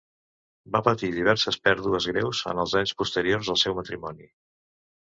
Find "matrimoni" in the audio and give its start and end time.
3.83-4.33